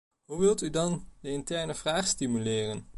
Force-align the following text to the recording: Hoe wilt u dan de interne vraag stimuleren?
Hoe 0.25 0.39
wilt 0.39 0.61
u 0.61 0.69
dan 0.69 1.07
de 1.19 1.29
interne 1.29 1.73
vraag 1.73 2.07
stimuleren? 2.07 2.89